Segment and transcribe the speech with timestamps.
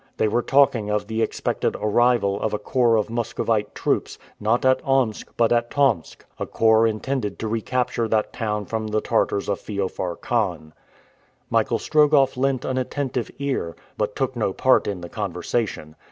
[0.17, 4.81] They were talking of the expected arrival of a corps of Muscovite troops, not at
[4.83, 9.59] Omsk, but at Tomsk a corps intended to recapture that town from the Tartars of
[9.59, 10.73] Feofar Khan.
[11.51, 15.95] Michael Strogoff lent an attentive ear, but took no part in the conversation.